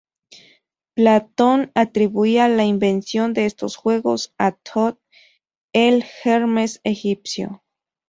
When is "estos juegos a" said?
3.45-4.53